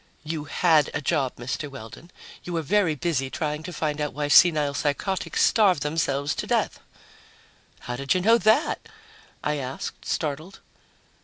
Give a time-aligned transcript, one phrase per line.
[0.23, 1.69] "You had a job, Mr.
[1.69, 2.09] Weldon.
[2.43, 6.79] You were very busy trying to find out why senile psychotics starve themselves to death."
[7.81, 8.89] "How did you know that?"
[9.43, 10.59] I asked, startled.